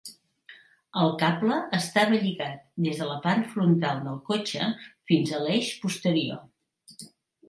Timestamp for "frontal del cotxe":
3.51-4.71